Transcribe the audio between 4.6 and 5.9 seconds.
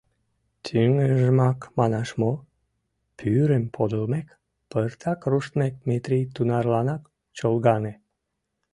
пыртак руштмек,